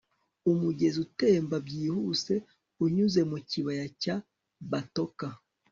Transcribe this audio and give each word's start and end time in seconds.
umugezi 0.51 0.97
utemba 1.05 1.55
byihuse 1.67 2.33
unyuze 2.83 3.21
mu 3.29 3.37
kibaya 3.49 3.85
cya 4.01 4.15
batoka 4.71 5.25